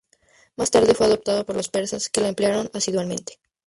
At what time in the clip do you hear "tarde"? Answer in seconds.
0.71-0.95